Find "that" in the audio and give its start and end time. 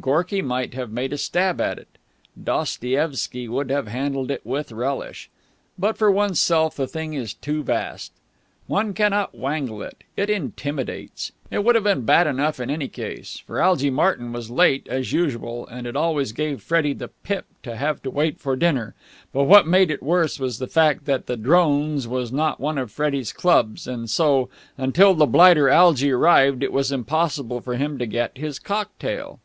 21.04-21.26